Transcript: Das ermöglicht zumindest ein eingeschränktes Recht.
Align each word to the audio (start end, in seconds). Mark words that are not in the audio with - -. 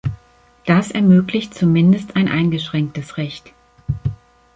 Das 0.65 0.89
ermöglicht 0.89 1.53
zumindest 1.53 2.15
ein 2.15 2.27
eingeschränktes 2.27 3.17
Recht. 3.17 3.53